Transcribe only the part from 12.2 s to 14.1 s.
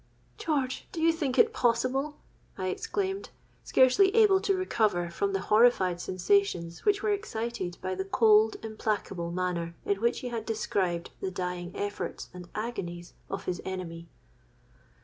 and agonies of his enemy.